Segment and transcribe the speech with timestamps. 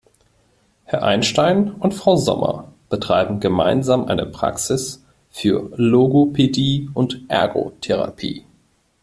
[0.85, 8.43] Herr Einstein und Frau Sommer betreiben gemeinsam eine Praxis für Logopädie und Ergotherapie.